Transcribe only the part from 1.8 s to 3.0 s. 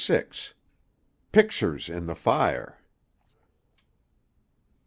IN THE FIRE.